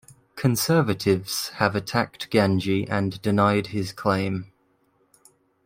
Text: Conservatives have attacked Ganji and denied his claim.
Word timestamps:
Conservatives 0.35 1.49
have 1.57 1.75
attacked 1.75 2.31
Ganji 2.31 2.89
and 2.89 3.21
denied 3.21 3.67
his 3.67 3.93
claim. 3.93 4.51